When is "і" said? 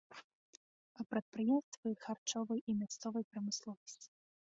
2.69-2.79